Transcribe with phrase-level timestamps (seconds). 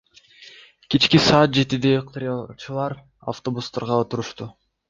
[0.93, 2.99] Кечки саат жетиде ыктыярчылар
[3.35, 4.53] автобустарга отурушту.